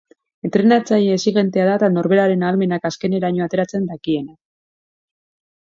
Entrenatzaile 0.47 1.11
exigentea 1.17 1.67
da 1.67 1.75
eta 1.81 1.89
norberaren 1.99 2.47
ahalmenak 2.47 2.89
azkeneraino 2.91 3.47
ateratzen 3.49 3.89
dakiena. 3.93 4.35